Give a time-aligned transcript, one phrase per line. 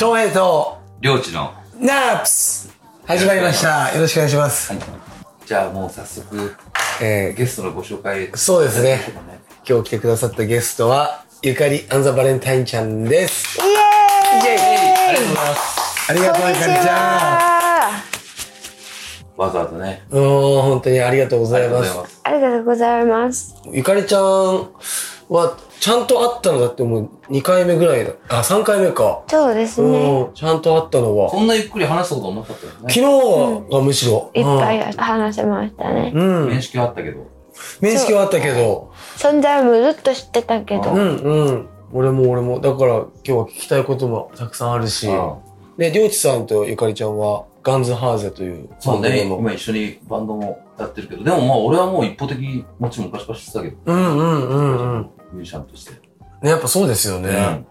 [0.00, 1.52] 翔平と、領地の。
[1.78, 3.92] ナープス始まりました。
[3.94, 4.72] よろしくお願いします。
[5.44, 6.54] じゃあもう早速、
[7.02, 8.30] えゲストのご紹介。
[8.30, 8.98] ー、そうですね。
[9.68, 13.58] 今日来てくださったゲストは、ゆかりアンザバレンタインちゃんです。
[13.58, 16.08] イエーイイエイありがとうございます。
[16.08, 17.90] ありがとう、ゆかりちゃは
[19.36, 20.02] わざわざね。
[20.10, 21.92] う、本当にありがとうございます。
[21.92, 22.20] す。
[22.24, 23.54] ありがとうございます。
[23.70, 24.70] ゆかりちゃん
[25.28, 28.12] は、ちゃんと会ったのだってもう2回目ぐらいだ。
[28.28, 29.22] あ、3回目か。
[29.28, 30.26] そうですね。
[30.28, 33.62] うん、ちゃんと会ったのは、こんなゆっくり話したことなかったよ昨ね。
[33.66, 34.30] 日がむしろ。
[34.34, 36.12] いっぱい話せましたね。
[36.14, 36.42] うん。
[36.42, 36.48] うん。
[36.48, 37.26] 面識はあったけど。
[37.80, 40.94] 面識はあったけど、存在もずっと知ってたけどう。
[40.94, 41.68] うんうん。
[41.92, 42.60] 俺も俺も。
[42.60, 45.08] だから今日は聞きたいこともたくさんあるし。
[45.78, 55.10] で、りょうちさんとゆかりちゃんは、ガンズハーゼというそうね、今一緒にバンドもやってるけど、でもまあ俺はもう一方的にもちろん昔から知ってたけど、うんうんうんうん。
[55.32, 55.92] ミュージシャンとして。
[56.42, 57.64] ね、やっぱそうですよね。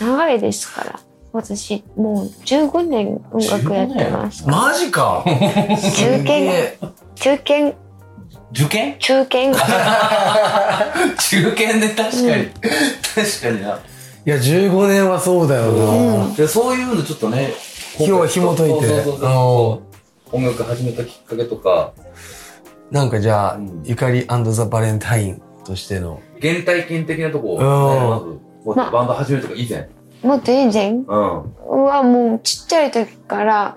[0.00, 1.00] 長いですから。
[1.32, 4.48] 私、もう15年音楽やってます。
[4.48, 6.78] マジか中すげえ
[7.16, 7.74] 中堅、
[8.52, 8.96] 受験？
[8.98, 9.52] 中堅。
[11.18, 12.48] 中堅で確かに。
[13.14, 13.78] 確かにな。
[14.26, 16.34] いや、15年はそうだよな。
[16.34, 17.52] でそういうのちょっとね、
[17.98, 19.87] 今日は紐解いてそうそうそうそう
[20.32, 21.92] 音楽始めたきっかけとか、
[22.90, 26.20] なんかじゃあうん、ゆかりザ・バレンタインとしての。
[26.40, 27.64] 原体験的なとこを、ね、
[28.64, 29.88] うんまず、バンド始めるとか以前。
[30.22, 30.90] もっと以前？
[30.90, 31.06] うん。
[31.06, 31.84] うん。
[31.84, 33.76] はもうちっちゃい時から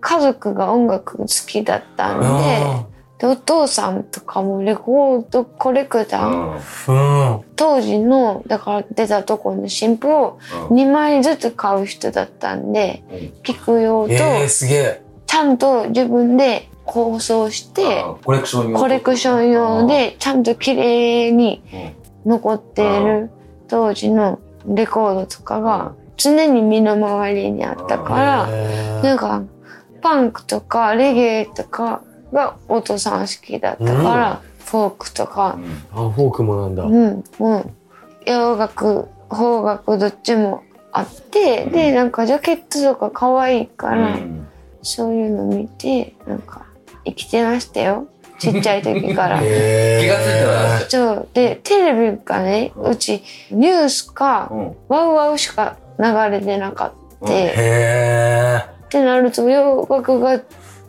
[0.00, 2.86] 家族が音楽好きだったんで、あ
[3.18, 6.56] でお父さんとかもレコードコレクター、うん。
[6.56, 7.44] ーうん。
[7.56, 10.38] 当時のだから出たところの新譜を
[10.70, 15.02] うん2枚ずつ買う人だったんでうん聞く用とえー、すげえ。
[15.02, 21.76] ちゃんと自分で構想してうんコレクション用コレクション用でちゃんと綺麗にう
[22.28, 23.30] ん残っている
[23.68, 28.46] 当時のレコードとかが常に身の回りにあったから
[29.02, 29.44] なんか
[30.02, 32.02] パンクとかレゲエとか
[32.32, 35.56] がお父さん好きだったからフォークとか。
[35.56, 36.08] うん。
[36.08, 36.82] あ、フォークもなんだ。
[36.82, 37.72] うん、もう
[38.26, 41.72] 洋楽邦楽どっちもあって、うん。
[41.72, 44.35] でなんかジャケットとか可愛いから、うん
[44.86, 46.64] そういうの見てなんか
[47.04, 48.06] 生きてましたよ。
[48.38, 49.40] ちっちゃい時から。
[49.40, 50.46] 気がついた。
[50.46, 51.28] らそう。
[51.34, 54.76] でテレビがねうちニュースかうん。
[54.88, 57.28] ワウワウしか流れてなかった、うん。
[57.28, 60.40] っへてなると洋楽が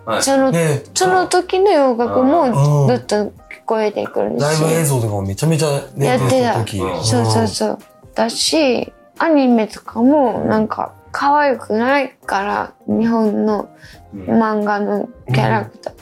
[0.05, 0.23] はい。
[0.23, 0.51] そのー。
[0.51, 3.31] ねその時の洋楽もずっと聞
[3.65, 4.41] こえてくるし。
[4.41, 6.63] ライブ映像とかもめちゃめちゃね、やってた。
[6.63, 7.79] 時うんそうそうそう。
[8.13, 13.69] だし、アニメとかもなんか可愛くないから、日本の
[14.13, 14.21] うん。
[14.39, 15.93] 漫画のキャラクター。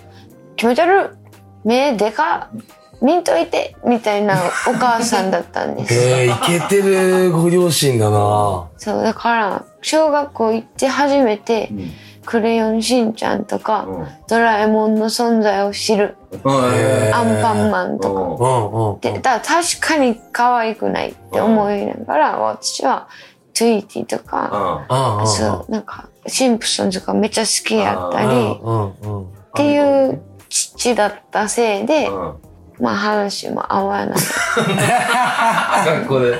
[0.57, 1.67] 気持ち悪い。
[1.67, 2.61] 目でかっ
[3.01, 4.35] 見んといてみたいな
[4.67, 5.93] お母さんだったんです。
[5.93, 8.69] え、イケてるご両親だな。
[8.77, 11.91] そう、だから、小学校行って初めて、うん。
[12.25, 14.07] クレヨンしんちゃんとか、うん。
[14.27, 18.21] ドラえもんの存在を知る、へアンパンマンとか。
[18.21, 18.47] う
[18.83, 18.93] ん。
[18.93, 18.99] うん。
[18.99, 23.07] で、だから確かに可愛くないって思いながら、私は、
[23.55, 24.85] トゥイティとか。
[25.25, 29.25] そう、なんか、シンプソンズがめっちゃ好きやったり、うんっ。
[29.55, 32.35] ていう父だったせいで、うん
[32.79, 34.17] まあ話も合わない。
[35.85, 36.37] 学校で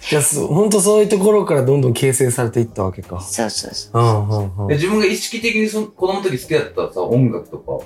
[0.00, 3.20] じゃあ、そうほんとそういうところからどんどん形成されていったわけか。
[3.20, 3.90] そうそうそ
[4.64, 4.66] う。
[4.68, 7.84] 自分が意識的にその子供の時好きだったさ音楽とか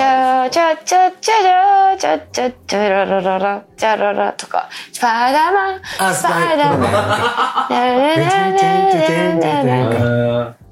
[0.00, 5.80] チャーチャチャチャラチャチャチャララララチャララとか、スパイダーマン、
[6.14, 7.70] スパイダーマン、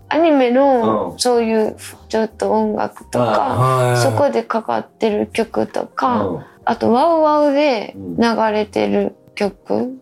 [0.09, 1.77] アニメのそういう
[2.09, 9.99] ちょっと音楽とか、そこでかかってる曲とか、あとワウワウで流れてる曲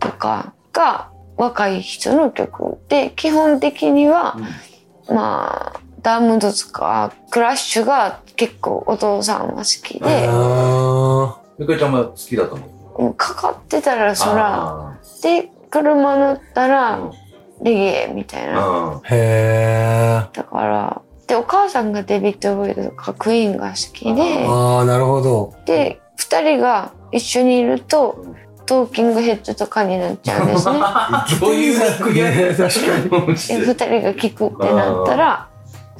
[0.00, 4.36] とかが若い人の曲で、基本的には、
[5.08, 12.68] まあ、ダムドとかクラッシュが結構お父さんは好きで、あゆかりちゃんも好きだったの
[12.98, 17.12] うんかかってたらそら、あで、車乗ったーらうん
[17.62, 19.00] レゲエみたいな。
[19.04, 25.54] へだから、で、お母さんがデビッド・ボイドとかクイーンが好きでー。、ああ、なるほど。
[25.64, 28.26] で、二人が一緒にいると、
[28.66, 30.80] トーキングヘッドとかになっちゃうんですね。
[31.38, 33.36] そういう楽屋ね 確かに。
[33.36, 35.48] 二人が聞くってなったら、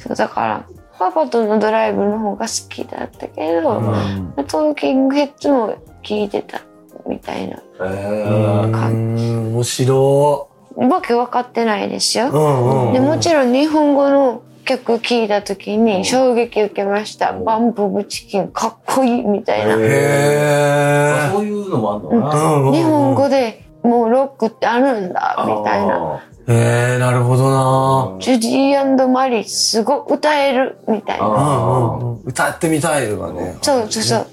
[0.02, 0.66] そうだから、
[0.98, 6.62] パパとのドライブの方が好きだったけど、うんトーキングヘッドも聞いてた
[7.06, 7.56] みたいな。
[7.56, 12.26] うへーーん、面白わけ分かってないですよ。
[12.26, 12.28] い。
[12.30, 12.92] うんうん。
[12.94, 17.32] でもちろん日本語の曲聴いた時に衝撃受けました。
[17.32, 19.76] バンプ・オブ・チキンかっこいいみたいな。
[19.78, 22.72] へそういうのもあんのかなー。
[22.72, 26.16] 日本語でもうロックってあるんだみたいな。
[26.16, 31.26] あえー、なるほどなジュディマリーすごい歌えるみたいな。
[31.26, 33.58] うんあうんうん歌ってみたいとかね。
[33.62, 34.26] そうそうそう。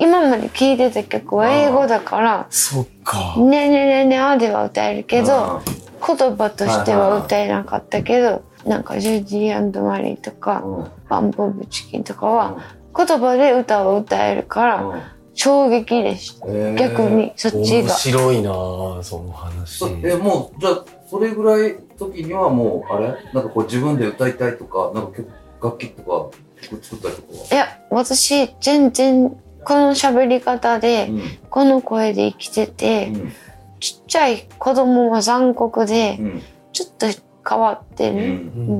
[0.00, 3.34] 今まで聴いてた曲は英語だから、そっか。
[3.36, 5.62] ねえねえねえねえあでは歌えるけどあ、
[6.06, 12.58] 言葉としては歌えなかったけど、なんかジュディマリーとか、うんバンプオブチキンとかは、
[12.96, 16.46] 言葉で歌を歌えるから、衝撃でした。
[16.46, 17.94] うん逆に、そっち面が。
[17.94, 19.78] 白いなぁその話。
[19.78, 23.08] そえ、もう、じゃあ、それぐらい時にはもう、あれ？
[23.32, 25.28] なんかこう自分で歌いたいとか、なんか曲
[25.62, 29.30] 楽器とか曲作ったりとかいや、私、全然、
[29.64, 31.22] この喋り方で、うん。
[31.50, 33.32] この声で生きてて、うん。
[33.80, 36.42] ちっちゃい子供は残酷で、うん。
[36.72, 37.06] ちょっと
[37.48, 38.14] 変わってう。
[38.16, 38.20] る。
[38.20, 38.30] うん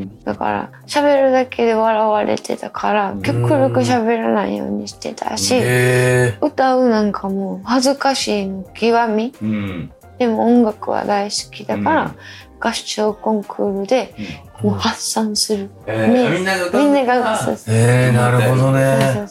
[0.01, 9.35] うんだから、喋るだけで笑われてたからう、ん極力喋らないようにしてたし、へ歌うなんかもう恥ずかしいの極み。
[9.41, 9.93] うん。
[10.19, 12.15] でも音楽は大好きだから、
[12.61, 14.15] 合唱コンクールで
[14.63, 15.69] うんもう発散する。
[15.87, 19.27] えねー、みんなが歌みうんながそうそうえー、なるほどね。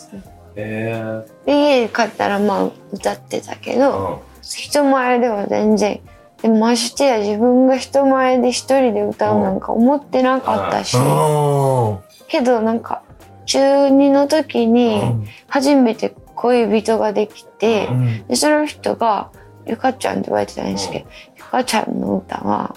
[0.56, 1.46] えー。
[1.46, 4.42] で、家帰ったらまあ歌ってたけど、うん。
[4.44, 6.00] 人前では全然。
[6.44, 12.00] でましてや自分が人前で一人で歌うなんか思ってなかったし、うん。
[12.28, 13.02] けどなんか
[13.46, 15.02] 中2の時に
[15.48, 18.28] 初めて恋人ができて、うん。
[18.28, 19.32] でその人が
[19.66, 21.06] ゆかちゃんって言われてたんですけど、
[21.38, 22.76] ゆかちゃんの歌は、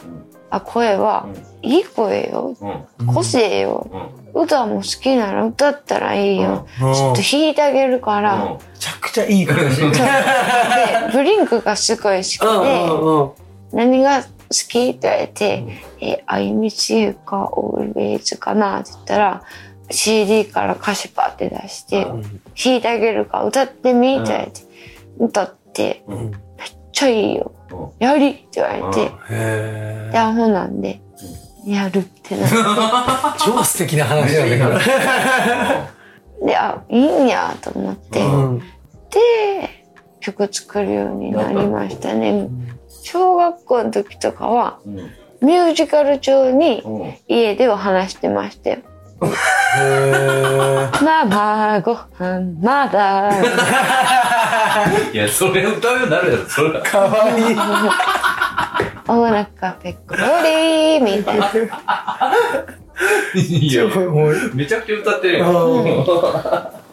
[0.50, 1.26] あ声は、
[1.62, 2.54] いい声よ。
[2.98, 3.06] うん。
[3.06, 3.88] 個性よ、
[4.34, 4.42] うん。
[4.42, 6.94] 歌も好きなら歌ったらいいよ、うん。
[6.94, 8.52] ちょっと弾いてあげるから、うん。
[8.52, 9.56] めちゃくちゃいい声。
[9.56, 9.62] で。
[11.12, 14.28] ブリンクがすごい好きで、何が好
[14.68, 15.64] きって言われて
[16.00, 19.42] 「え I miss you か always かな」って言ったら
[19.90, 22.22] CD から歌詞パって出してうん
[22.54, 24.60] 「弾いてあげるから歌ってみ」って言われて
[25.18, 26.30] 歌って「うん。
[26.30, 27.52] めっちゃいいよ。
[27.70, 27.88] うん。
[27.98, 31.00] やり」って言われてへでアホなんで
[31.66, 32.48] やるってな
[33.38, 34.80] 超素敵な話なんだ
[36.46, 38.20] であいいんやと思って。
[38.20, 38.58] うん。
[38.58, 38.64] で
[40.32, 42.48] 曲作るようになりましたね
[43.02, 44.96] 小学校の時とかはうん。
[45.42, 47.14] ミュージカル調にうん。
[47.28, 48.78] 家では話してましたよ
[49.78, 53.30] へーママご飯まだ
[55.12, 56.82] いや、それ歌うようになるやろ、それは。
[56.82, 57.56] かわいい。
[59.08, 61.50] お腹ペコリみたいな。
[63.34, 66.04] いや、もうめちゃくちゃ歌ってるよ。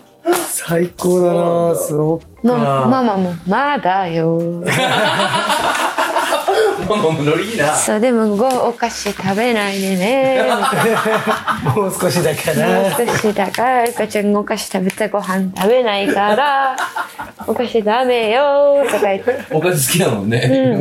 [0.50, 2.24] 最高だなすごく。
[2.44, 4.40] のママもまだよ。
[6.90, 7.74] ママもノリいいな。
[7.74, 10.44] そう、でもごお菓子食べないでね。
[11.76, 12.88] もう少しだかもら。
[12.88, 16.76] う少しだから、ゆかちゃんお菓子食べてご飯食べないから、
[17.48, 19.38] お菓子ダメよとか言って。
[19.52, 20.78] お菓子好きだもんね。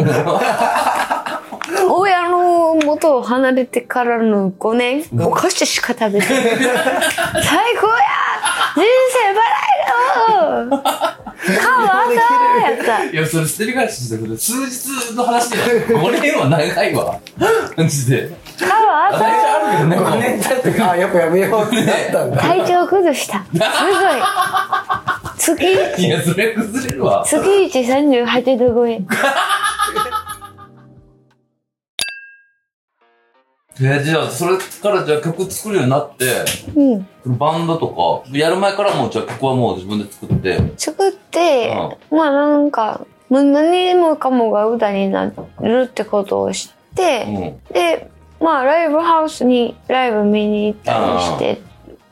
[1.88, 6.42] 親の元を離れてからの5年、お菓子しか食べてない。
[6.42, 8.11] 最高や
[8.74, 9.52] 人生バラ
[10.28, 10.82] 色
[11.60, 13.04] 顔赤やった。
[13.04, 14.36] いや、それ捨てる返ししてくれ。
[14.36, 15.80] 数日の話だよ。
[15.86, 17.18] 5年は長いわ。
[17.76, 18.30] マジで。
[18.58, 19.96] 顔大赤体あるけどね。
[19.98, 22.36] 5年経ってから、あ、やっぱやめようってなったんだ。
[22.40, 23.44] 体調崩した。
[25.36, 25.64] すごい。
[25.66, 27.24] 月いや、それ崩れるわ。
[27.26, 29.00] 月138度超え。
[33.80, 37.06] え、じゃあ、それからじゃあ曲作るようになって、うん。
[37.38, 41.74] バンドとか、やる前からもうじゃあ曲はもう自分で作って、作って、
[42.10, 47.74] まあなんか、もう何もかもが歌になるってことを知って、うん。
[47.74, 48.10] で、
[48.40, 51.60] まあライブハウスにライブ見に行ったりして、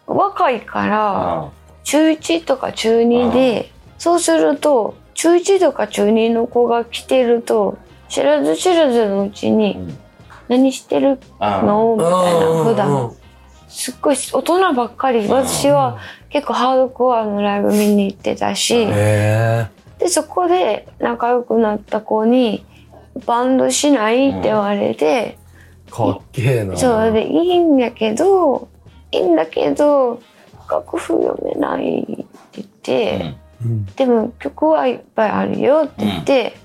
[0.06, 1.50] 若いから、あ
[1.84, 7.76] 中1とか中2で、そうすると、中1とか中2の子が来てると、
[8.08, 9.98] 知らず知らずのうちに、うん
[10.50, 13.12] 何してるあのみたいな、普うん段。
[13.68, 15.28] すっごい大人ばっかり。
[15.28, 19.68] 私は結構ハードコアのライブ見に行ってたし、へ
[20.00, 22.66] で、そこで仲良くなった子に、
[23.26, 26.76] バンドしないって言われて、ーかっけえな。
[26.76, 28.68] そうで、いいんだけど、
[29.12, 30.20] いいんだけど、
[30.68, 33.86] 楽譜読めないって言って、うん。
[33.86, 36.56] でも曲はいっぱいあるよって言って、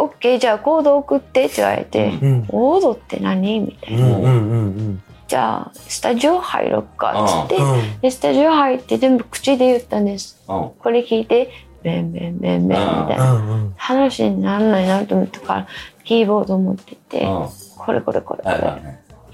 [0.00, 2.12] オッケーじゃあコード送ってって言われて。
[2.48, 3.60] コードって何？
[3.60, 4.06] みたいな。
[4.06, 8.00] うんうんうんじゃあ、スタジオ入ろっかって言って、うん。
[8.00, 10.42] で、スタジオ入って全部口で言ったんです。
[10.48, 10.70] うん。
[10.76, 11.52] これ聞いて、
[11.84, 13.70] ベンベンベンベンみたいな。
[13.76, 15.68] 話にならないなと思ったから、
[16.02, 17.48] キーボード持ってって、うん。
[17.78, 18.82] これこれこれこれはい。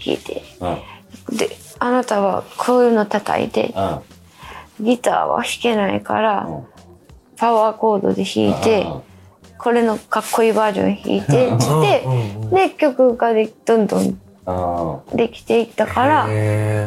[0.04, 0.42] 弾いて。
[0.60, 1.36] うん。
[1.38, 3.72] で、あなたはこういうの叩いて、
[4.78, 4.84] うん。
[4.84, 6.66] ギターは弾けないから、うん
[7.38, 8.86] パワーコードで弾いて、
[9.58, 16.26] これのかっこいいバージョン弾いて、つって、うんうんで、曲がでどんどんあできていったから、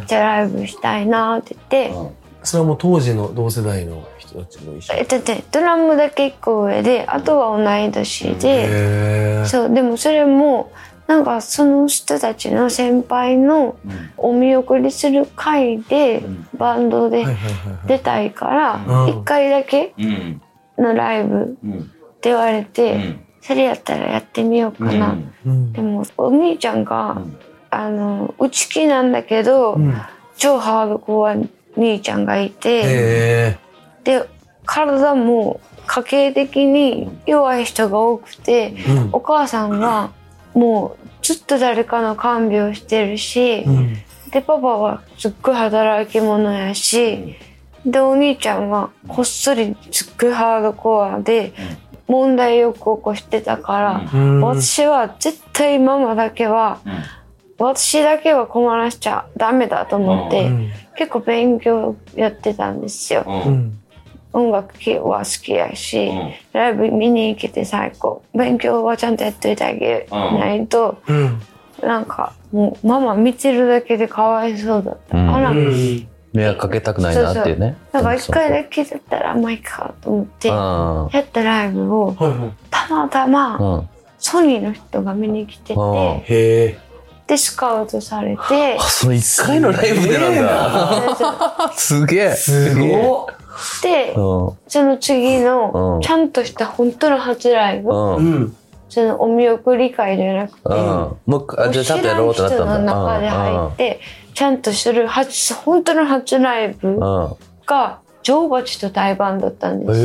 [0.05, 2.07] じゃあライブしたいなって言って、あ。
[2.43, 10.71] それはもう当時の同世代の人たちも一緒えっとね、ドラムだけ1個上で、あとは同い年で、そう、でもそれも、
[11.07, 14.11] なんかその人たちの先輩のうん。
[14.17, 16.47] お見送りする会でん。
[16.55, 17.25] バンドで
[17.87, 19.09] 出たいから、うん。
[19.09, 20.41] 一回だけうん。
[20.77, 21.57] のライブ。
[22.23, 23.25] 言われうて、ん。
[23.41, 25.17] それやったらやってみようかな。
[25.45, 25.73] うん。
[25.73, 27.37] でもお兄ちゃんが、うん。
[27.71, 29.93] あの内気なんだけど、うん。
[30.37, 31.35] 超ハードコア
[31.77, 33.57] 兄ちゃんがいて、へ
[34.03, 34.27] で
[34.65, 39.09] 体も家系的に弱い人が多くて、ーうん。
[39.13, 40.11] お母さんが
[40.53, 43.93] もうずっと誰かの看病してるし、うん。
[44.31, 47.35] でパパはすっごい働き者やし、
[47.85, 51.53] でお兄ちゃんはこっそりすっごいハードコアで
[52.09, 54.41] 問題よく起こしてたから、うん。
[54.41, 56.91] 私は絶対ママだけはうん。
[57.59, 60.71] 私だけは困らしちゃダメだと思って、うん。
[60.97, 63.25] 結構勉強やってたんですよ。
[64.31, 64.73] 音楽
[65.03, 66.33] は好きやし、うん。
[66.53, 68.23] ライブ見に行けて最高。
[68.33, 71.41] 勉強はちゃんとやっといてあげないと、うん。
[71.83, 75.15] なんかもうママ見てるだけでかわいそうだった。
[75.15, 77.77] から、うん迷惑かけたくないなっていうね。
[77.91, 80.55] なんか一回だけだったらまあいいかと思ってうん。
[81.11, 82.15] やったライブを
[82.69, 83.89] たまたまうん。
[84.19, 85.75] ソニーの人が見に来て
[86.27, 86.77] て
[87.25, 91.71] でスカウトされてあ、その一回のライブでなんだ。
[91.77, 92.31] すげえ。
[92.31, 93.35] すごっ
[93.81, 94.57] でうん。
[94.67, 98.15] その次うんのちゃんとした本当の初ライブうん。
[98.15, 98.25] うん。
[98.25, 98.55] うん
[98.89, 102.77] そのお見送り会じゃなくてもう一回、あ、じゃあちゃんとやろうってなったんだ。
[102.79, 103.99] 中で入って
[104.33, 106.99] ちゃんとする初本当の初ライブ。
[107.65, 110.03] が女王蜂と大バンだったんですへ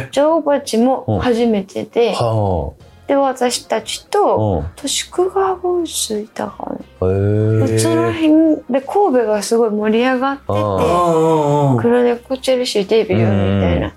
[0.00, 0.06] え。
[0.06, 2.72] へ女王蜂も初めてで、は
[3.06, 4.10] で私たちあ。
[4.10, 4.70] とうん。
[4.74, 6.78] と宿川ボイスいたかな。
[6.98, 7.06] そ
[7.94, 10.52] の辺で神戸がすごい盛り上がってて
[11.80, 13.94] 黒猫チェルシーデビューみたいな、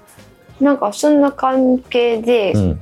[0.62, 2.82] なんかそんな関係で、うん。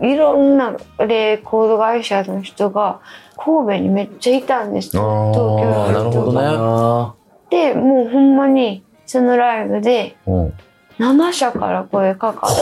[0.00, 3.00] いろんなレコード会社の人が
[3.36, 7.14] 神戸にめっちゃいたんです東京の人なるほどねあ
[7.50, 10.54] でもうほんまにそのライブでうん。
[11.00, 12.56] 7社から声かかって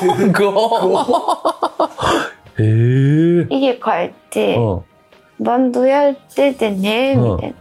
[0.00, 0.92] すご
[2.58, 2.62] い。
[2.62, 3.46] へえ。
[3.48, 4.80] 家帰ってう
[5.40, 5.44] ん。
[5.44, 7.56] バンドやっててねみたいな、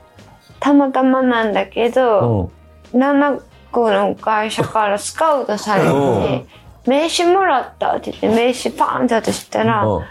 [0.60, 2.52] たまたまなんだけど、
[2.94, 6.48] 7個の会社からスカウトされて
[6.88, 10.04] 名刺もらったって言って名刺パンって渡したら、うん。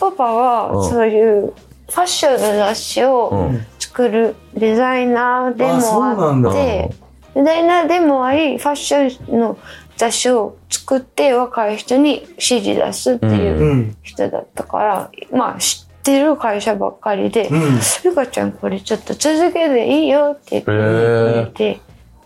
[0.00, 0.36] パパうん。
[0.36, 3.66] はそういうファッションの雑誌をうん。
[3.78, 6.90] 作るデザイナーでもあって
[7.34, 9.58] デザイナーでもありファッションの
[9.98, 13.96] 雑誌を作って若い人に指示出すってーいううん。
[14.02, 21.80] 人だったから、まあ知ってる会社ばっかりでうん「ゆかちゃんこれちょっと続けていいよ」って言ってくれて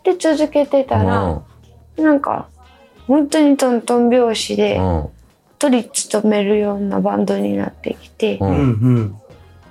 [0.04, 1.42] で続けてたら、
[1.98, 2.46] なんか
[3.06, 5.08] 本当にトントン拍子でうん。
[5.58, 8.44] 取り勤めるようなバンドになってきて、う。
[8.44, 9.20] うんん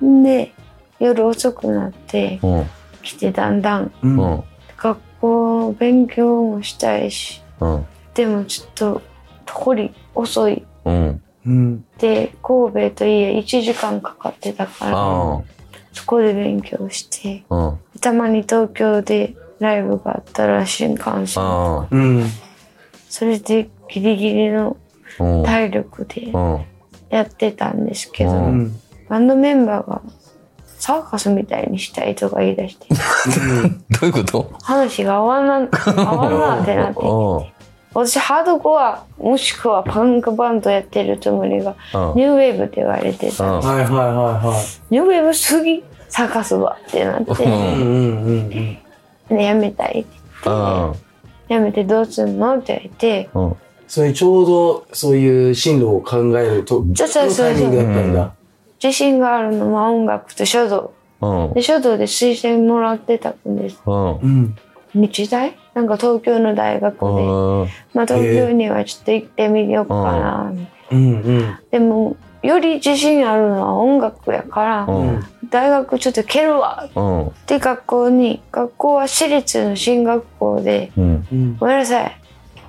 [0.01, 0.51] うんで
[0.99, 2.65] 夜遅くなってうん。
[3.03, 4.43] 来てだんだんうんうん。
[4.77, 7.85] 学校勉強もしたいしうん。
[8.13, 9.01] でもちょっと
[9.45, 11.21] 通り遅いうん。
[11.45, 15.41] うんで神戸と家1時間かかってたからあ
[15.93, 17.55] そこで勉強してあ。
[17.55, 17.99] うん。
[18.01, 22.23] たまに東京でライブがあったら新幹線あうん
[23.17, 24.75] それでギリギリの。
[25.45, 26.65] 体力でうん。
[27.09, 28.75] やってたんですけど、ううん。
[29.07, 30.01] バンドメンバーが
[30.77, 32.87] サーカスみたいにしたいとか言い出して。
[33.99, 34.51] どういうこと？
[34.61, 36.99] 話が合わな合わなってなって。
[36.99, 37.45] うん。
[37.93, 42.15] 私ハードコアもしくはパンクバンドやってるつもりがうん。
[42.15, 43.45] ニューウェーブって言われてた。
[43.45, 43.59] うん。
[43.61, 47.31] はいはいはいはニューウェーブすぎサーカスはってなって。
[47.31, 49.37] うんいうんうんうん。
[49.37, 50.49] でやめたいって。
[50.49, 50.93] うん。
[51.47, 52.57] やめてどうすんの？
[52.57, 53.29] って言われて。
[53.33, 53.55] うん。
[53.87, 57.53] それちょうどそういう進路を考えるとそうそうそうそう。
[57.53, 58.35] タイミングだったんだ？
[58.83, 60.93] 自信があるのは音楽と書道。
[61.21, 61.53] うん。
[61.53, 63.79] で書道で推薦もらってたんです。
[63.85, 64.17] うん。
[64.17, 64.55] うん。
[64.93, 65.55] 日大？
[65.73, 67.67] なんか東京の大学で、うん。
[67.93, 70.53] まあ、東京にはちょっと行ってみようかな、
[70.89, 70.99] うん。
[70.99, 71.03] う
[71.41, 71.57] ん。
[71.69, 75.23] でもより自信あるのは音楽やから、うん。
[75.49, 77.27] 大学ちょっと蹴るわうん。
[77.27, 81.27] って学校に学校は私立の進学校でうん。
[81.31, 82.21] うんごめんなさい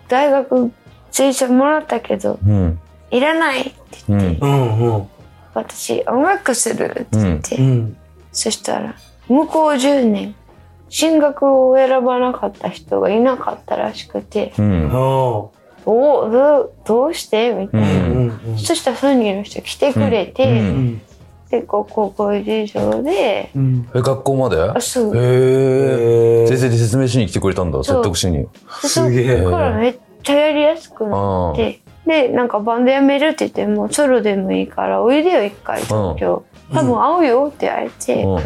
[0.08, 0.72] 大学
[1.10, 2.78] 推薦もらったけどうん。
[3.10, 3.72] いらないって
[4.08, 5.08] 言って、
[5.54, 7.96] 私音楽するって言って、うん
[8.32, 8.94] そしたら
[9.28, 10.34] 向こう10年
[10.90, 14.90] 進学を選ばなかった人がいなかったらしくてうん。
[14.92, 15.55] あ
[15.86, 17.54] おおどうどうして？
[17.54, 21.00] みたいな、うんうんうんそしたらソニーの人来てくれて、うんうん
[21.48, 23.88] で結構高校以上で、うん。
[23.94, 24.60] え、学校まで？
[24.60, 25.16] あ、そう。
[25.16, 26.42] へえ。
[26.42, 28.48] え先生で説明しに来てくれたんだ、説得しに。
[28.82, 36.44] すげえそこからめっちゃやりやすくなって、で、なんかバンドやめるって言っても、ソロでもいいから、おいでよ、一回東京。
[36.72, 38.42] 多分会うよって言われて、うん。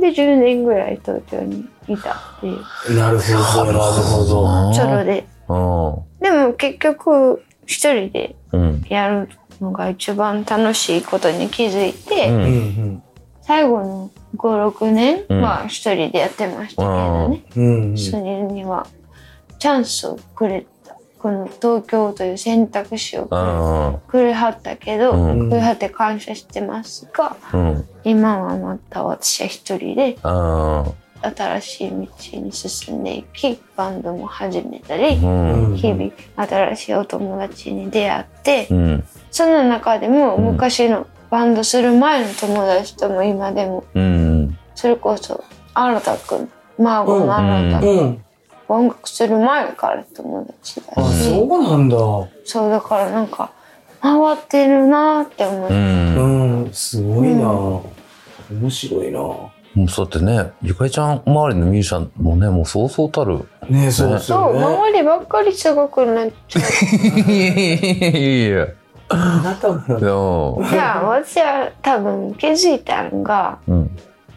[0.00, 2.56] で、10年ぐらい東京にいたってい
[2.90, 4.74] う、なるほど、なるほど。
[4.74, 5.24] ソロで。
[5.48, 5.54] う
[6.22, 8.36] でも結局、一人で。
[8.88, 9.28] やる
[9.60, 13.02] のが一番楽しいことに気づいて、うん。
[13.40, 17.44] 最後の5、6年うんは一人でやってましたけどね。
[17.56, 17.98] うん。
[17.98, 18.86] それには
[19.58, 20.96] チャンスをくれた。
[21.18, 23.28] この東京という選択肢を
[24.08, 27.88] くれはったけど、うんくれはって感謝してますが、うん。
[28.04, 30.84] 今はまた私は一人でうん。
[31.22, 31.96] 新しい道
[32.40, 35.76] に進んでいき、バンドも始めたり、うん。
[35.76, 39.04] 日々新しいお友達に出会って、うん。
[39.30, 44.58] その中でもうん昔のバンドする前の友達とも今でも、うん。
[44.74, 45.42] それこそ
[45.74, 48.24] 新田くん、孫の新田くん、うん。
[48.68, 51.96] 音楽する前から友達だあ、し、そうなんだ。
[52.44, 53.52] そうだからなんか
[54.00, 56.62] 回ってるなーって思って、うん。
[56.64, 56.72] うん。
[56.72, 57.80] すごいな。
[58.50, 59.51] 面白いな。
[59.74, 63.40] もうそうやってね、ゆかりちゃん周りのミュージシャンもね、もうそうそうたる。
[63.70, 64.64] ねそうですそう、よね。
[64.64, 67.30] 周りばっかりすごくなっちゃう。
[67.30, 68.10] いやいやいや
[68.48, 68.68] いや。
[69.08, 69.56] あ
[71.04, 73.90] 私は多分気づいたのが、うん。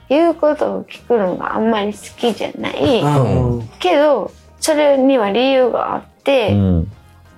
[0.10, 3.02] 言うことを聞くのがあんまり好きじゃない。
[3.02, 3.70] うん。
[3.80, 6.92] けど、それには理由があって、うん。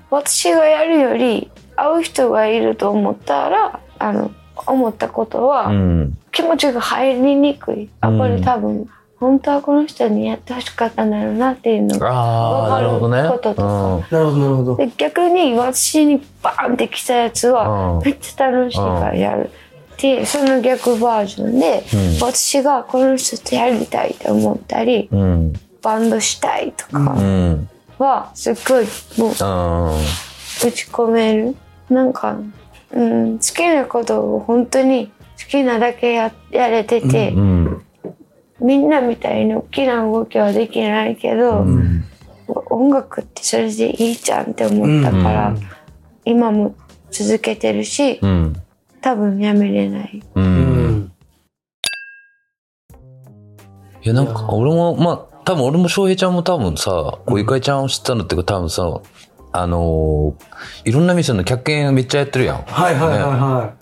[0.09, 4.31] 私がやるより会う人がいると思ったら、あの、
[4.65, 6.17] 思ったことは、うん。
[6.31, 7.89] 気持ちが入りにくい。
[8.01, 12.09] あ、これ多分、本当はこの人にやってほしかったんだろうなっていうのが。
[12.11, 13.17] ああ、なるほどね。
[13.21, 14.75] わかることとかなるほど、なるほど。
[14.75, 19.49] で逆に私にバーンって来たやつはうんめっちゃ楽しいからやる。
[19.97, 25.19] でその逆バージョンで、うん私がこの人とやりたいと思ったりうん。
[25.19, 25.53] うん。
[25.81, 27.69] バンドしたいとうかん。
[27.97, 28.85] はすっごい
[29.17, 29.97] もうあ
[30.63, 31.55] 打ち込める
[31.89, 32.37] なんか、
[32.91, 35.07] うん、好きなことを本当に
[35.39, 37.83] 好きなだけややれてて、ーうん。
[38.59, 42.03] みんなみたいに大きな動きはできないけど、うん。
[42.69, 45.77] 音楽ってそれでいいじゃんって思ったから、うん
[46.29, 46.75] 今も
[47.09, 48.53] 続けてるし、うん。
[48.99, 50.21] 多分やめれない。
[50.35, 50.41] う。
[50.41, 51.11] ん。
[54.03, 58.99] いや、なんか、俺も、まあ、多分俺も翔平ちゃんも多分さ、こう、ゆかりちゃんを知ったのって、多分さ、
[59.59, 60.43] あのー
[60.85, 62.61] いろんな店の客演めっちゃやってるやん。
[62.63, 63.73] はいはいはいは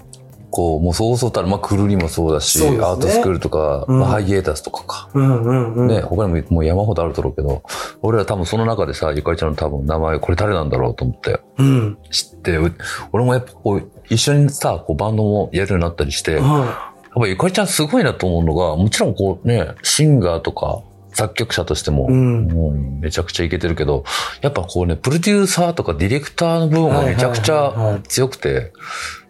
[0.56, 5.10] こう、もうそうそうたる、まあ、クルリもそうだし、ねアートスクールとか、うんまあ、ハイエータスとかか。
[5.14, 5.18] い。
[5.18, 5.88] うんうんうん。
[5.88, 7.62] ね、他にももう山ほどあるだろうけど、
[8.02, 11.98] 俺ら多分その中でさ、ゆかりちゃんの多分名前、これ誰なんだろうと思ってうん。
[12.10, 12.74] 知って、う
[13.12, 20.84] 俺もやっぱこう、一緒にさ、こうバンドもやるようになったりして、やっはぱゆかりちゃんすごいなと思うのが、もちろんこうね、シンガーとか
[21.16, 24.04] 作曲者としても、うんもうめちゃくちゃいけてるけど、
[24.42, 28.74] やっぱこうね、プロデューサーとかディレクターの部分がめちゃくちゃ強くて、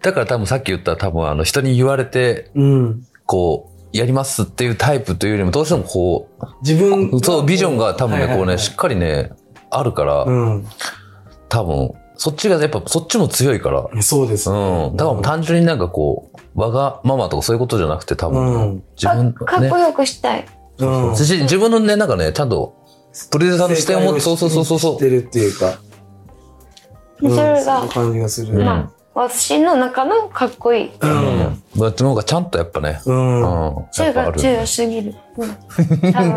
[0.01, 2.59] だから多分さっき言った多分あの人に言われて、い。
[2.59, 3.03] うん。
[3.25, 6.27] こう、やりますっていうタイプというよりも、どうしてもこ
[6.63, 9.31] 自分う、そう、ビジョンが多分ね、こうね、しっかかりね、
[9.69, 10.67] あるから、うん。
[11.49, 14.49] 多分、そっちがやっぱ、そっちも強いから、そうです。
[14.49, 14.95] うん。
[14.95, 18.83] だから単純になんかこう、我がままとかそういうことじゃなくて多う分、ん。
[19.01, 20.45] 自分かっこ、よくしたい。
[20.79, 21.15] うん。
[21.15, 22.75] そして自分のね、なんかね、ちゃんと、
[23.31, 24.93] プロデューサーの視点を持って、そうそうそうそうそう。
[24.95, 25.79] 知ってるっていうか。
[27.21, 28.53] でそれうんがそういう感じがする。
[28.53, 30.91] うんまあ、私の中のかっこいい。
[30.99, 31.63] うん。
[31.77, 33.11] どっちの方がちゃんとやっぱね、う。
[33.11, 33.85] うんん。
[33.91, 34.33] それが。
[34.33, 35.15] 強すぎる。
[35.37, 36.35] うん、多分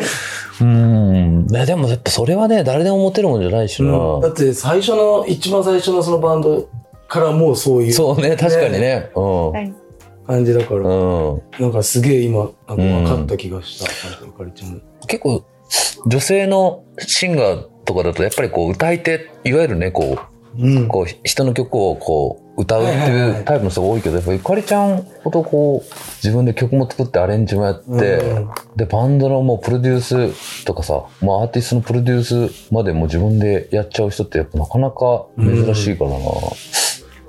[0.61, 1.47] うん。
[1.49, 3.91] ねでもやっぱそれはね、誰でも持てるもんじゃないしな。
[3.91, 6.69] うんだって最初の、一番最初のそのバンド
[7.09, 9.11] からもうそういうそうね、確かにね。
[9.17, 9.21] う
[9.57, 9.77] ん。
[10.29, 11.43] はい感じだから、うん。
[11.59, 14.21] なんかすげえ今、なんか分かった気がした。
[14.21, 14.81] なんかちゃんも。
[15.07, 15.45] 結構、
[16.07, 20.19] 女性のシンガーとかだと、やっぱりこう、歌い手、いわゆるね、こ
[20.59, 20.89] うんう、。
[20.89, 36.17] こう、人の曲をこう、歌うってはいうタイプの人が多いけど、やっぱゆかりちゃんほどこう、自分で曲も作ってアレンジもやって、うんで、バンドのもうプロデュースとかさ、まあアーティストのプロデュースまでも自分でやっちゃう人ってやっぱなかなか珍しいからな。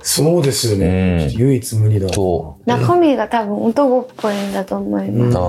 [0.02, 1.28] そうですよね。
[1.32, 2.08] うん唯一無二だ。
[2.08, 5.36] そ中身が多分男っぽいんだと思います。
[5.36, 5.40] う。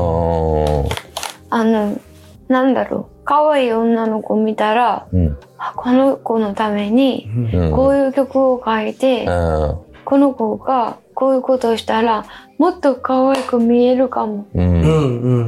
[1.50, 2.00] ああの、
[2.48, 3.26] なんだろう。
[3.26, 5.08] 可愛い女の子見たら、あ。
[5.12, 5.38] うん。
[5.58, 7.30] あこの子のために。
[7.74, 9.78] こういう曲を書いて、うん。
[10.06, 12.26] この子がこういうことをしたら
[12.58, 14.46] もっと可愛く見えるかも。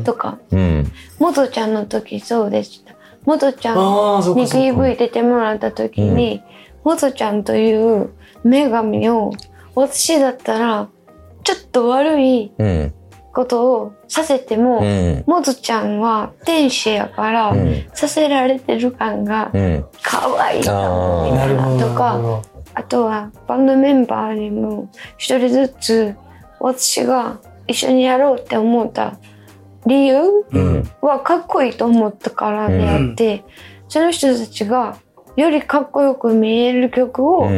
[0.03, 0.91] とか、うん。
[1.19, 2.93] もとちゃんの時そうでした。
[3.25, 3.81] もとちゃんに。
[3.81, 6.41] PV 出てもらった時に、
[6.83, 8.09] もとちゃんという
[8.43, 9.31] 女神を
[9.75, 10.89] 私だったら
[11.43, 12.93] ちょっと悪いうん。
[13.33, 15.23] ことをさせても、うん。
[15.25, 19.85] もずちゃんは天使やから、うんさせられてる感がうん。
[20.03, 20.71] 可愛いな
[21.79, 22.41] とか
[22.75, 26.15] あとはバンドメンバーにも一人ずつ
[26.59, 29.17] 私が一緒にやろうって思った
[29.87, 30.91] 理由うん。
[31.01, 33.43] はかっこいいと思ったからであって、
[33.89, 34.97] その人たちが
[35.35, 37.49] よりかっこよく見える曲うを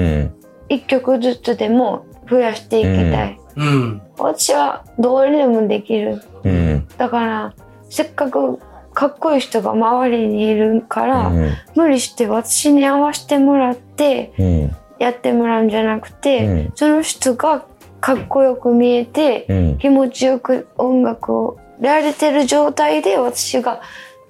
[0.70, 0.74] ん。
[0.74, 3.40] 一曲ずつでも増やしていきたい。
[3.56, 4.02] うん。
[4.18, 6.22] 私はどうにでもできる。
[6.44, 6.88] うん。
[6.98, 7.54] だから
[7.90, 8.60] せっかく
[8.94, 11.54] かっこいい人が周りにいるから、うん。
[11.76, 14.76] 無理して私に合わせてもらってうん。
[14.98, 17.66] やってもらうんじゃなくて、うんその人が
[18.00, 19.78] かっこよく見えて、うん。
[19.78, 23.82] 気持ちよく音楽をやれてる状態で私が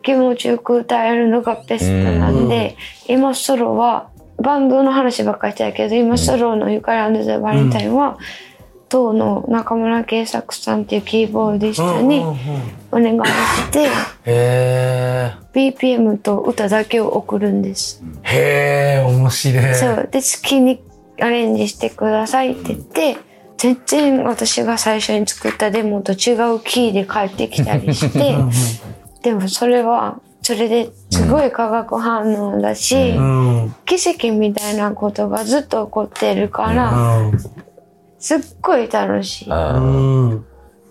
[0.01, 8.17] 気持ちよく歌えるのがベストなんで、今ソロはバンドの話ばっかりしたけど今ソロの「ゆかりザ・バレンタインは」
[8.87, 12.19] 当の中村圭作さんっていうキーボーディストに
[12.91, 13.87] お願いして
[14.25, 18.03] へ BPM と歌だけを送るんです。
[18.23, 19.01] え。
[19.01, 19.75] へえ、面白い。
[19.75, 20.81] そうで好きに
[21.19, 23.17] アレンジしてくださいって言って
[23.57, 28.35] 全然私が最初に作ったデモと違うキーで帰ってきたりして
[29.23, 33.75] でもそれはそれですごい化学反応だし、うん。
[33.83, 37.31] 奇跡みたいなことがずっと起こってるから、
[38.19, 39.49] すっごい楽しい。
[39.49, 40.45] うあん。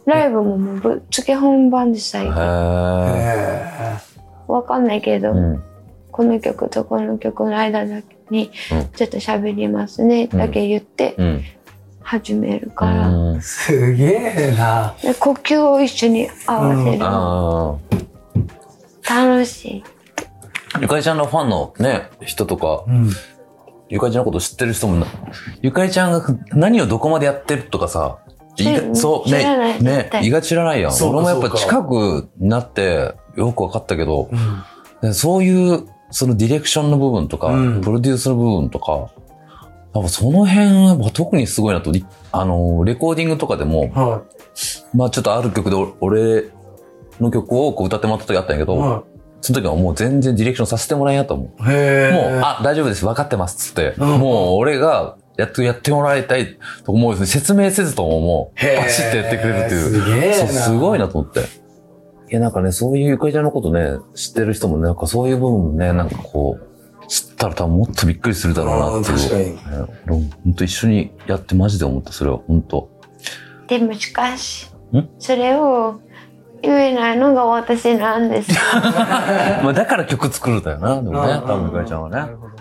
[0.07, 2.33] ライブももうぶっつけ本番で最後。
[2.35, 3.13] あ。
[3.17, 3.21] へ
[4.51, 5.33] へわかんないけど。
[6.11, 11.45] この曲とこの曲の間だけにうんちょっと喋りますね、だけ言ってうん。
[12.03, 13.41] 始めるから。
[13.41, 14.97] すげえな。
[15.01, 17.77] で呼吸を一緒に合わせる、あ
[19.09, 19.85] 楽しい
[20.75, 20.79] あ。
[20.81, 23.11] ゆかりちゃんのファンのね、人とか、うん。
[23.89, 25.07] ゆかりちゃんのこと知ってる人もな、
[25.63, 28.19] ゆかりちゃんが何をどこまでやってるとかさ、
[28.95, 30.93] そう、ね、ね絶、対意外と知らないやん。
[30.93, 35.09] 俺もやっぱ近くになってよく分かったけど、うん。
[35.09, 39.11] でそういう、そのディレクションの部分とか、うんプロデュースの部分とか、
[39.95, 44.23] やっぱその辺は特にすごいなと、りあの、レコーディングとかでも、は
[44.95, 46.45] まあちょっとある曲でお俺
[47.21, 48.75] の曲をこう歌ってもらった時あったんやけい。
[48.75, 49.05] ど、は
[49.41, 51.63] その時はもう全然ディレクションさせてもらえんやと思う。
[51.63, 51.73] い。
[51.73, 52.13] へえ。
[52.13, 53.95] もう、あ、大丈夫です、分かってます、つって。
[53.99, 59.81] うんもう、俺が、やって、やってもらいたいと思う説明せずとももう、バシッとやってくれるっていう。
[60.03, 61.41] すげえなそう、すごいなと思って。
[61.41, 61.45] い
[62.31, 69.51] や、なんかね、そういうゆかりちゃんのことね、知ってる人もね、なんかそういう部分もね、なんかこう、知ったら多分もっとびっくりするだろうなっていう。
[69.51, 69.67] うん確
[70.07, 72.89] かにね本当一緒にやってマジで思った、それは、本当
[73.67, 75.09] でもしかしん？
[75.19, 76.01] それを
[76.67, 78.51] 言えないのが私なんです。
[78.53, 78.57] よ
[79.63, 82.17] まあ、だから曲作るんだよな、でもね、多分ゆかりちゃんはね。
[82.17, 82.54] なるほど